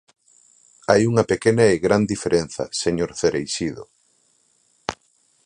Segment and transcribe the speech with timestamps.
[0.89, 3.83] Hai unha pequena e gran diferenza, señor Cereixido.